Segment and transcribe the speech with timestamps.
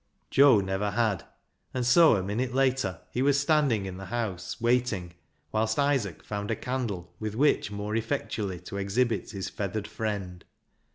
[0.31, 1.25] Joe never had,
[1.75, 5.13] and so a minute later he was standing in the house, waiting
[5.51, 10.43] whilst Isaac found a candle with which more effectually to exhibit his feathered friend.